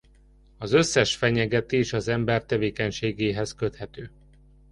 Az 0.57 0.71
összes 0.73 1.15
fenyegetés 1.15 1.93
az 1.93 2.07
ember 2.07 2.45
tevékenységéhez 2.45 3.53
köthető. 3.53 4.11